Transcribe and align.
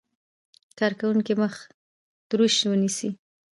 کارکوونکی 0.77 1.33
مخ 1.41 1.53
تروش 2.29 2.55
ونیسي. 2.69 3.09